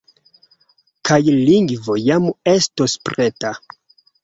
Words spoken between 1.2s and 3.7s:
lingvo jam estos preta.